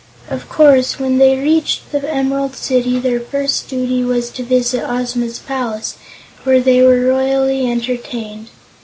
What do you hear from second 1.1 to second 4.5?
they reached the Emerald City their first duty was to